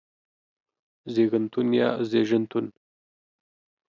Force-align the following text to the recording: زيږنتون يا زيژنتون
زيږنتون 1.13 1.67
يا 1.79 1.89
زيژنتون 2.09 2.65